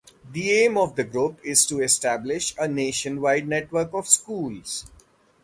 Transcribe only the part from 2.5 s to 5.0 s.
a nationwide network of schools.